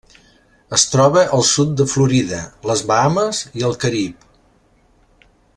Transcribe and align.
Es 0.77 0.85
troba 0.93 1.25
al 1.37 1.45
sud 1.49 1.75
de 1.81 1.87
Florida, 1.93 2.41
les 2.71 2.83
Bahames 2.93 3.45
i 3.61 3.69
el 3.71 3.81
Carib. 3.85 4.29